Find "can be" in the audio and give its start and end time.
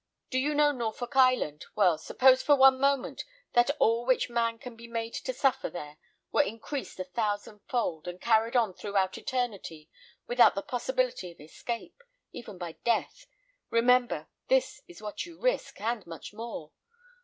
4.57-4.87